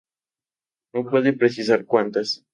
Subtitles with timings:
[0.95, 2.43] No puedo precisar cuántas.